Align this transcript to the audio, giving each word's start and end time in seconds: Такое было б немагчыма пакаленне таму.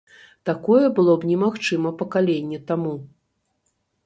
Такое 0.49 0.85
было 0.99 1.13
б 1.25 1.29
немагчыма 1.31 1.93
пакаленне 2.01 2.59
таму. 2.73 2.97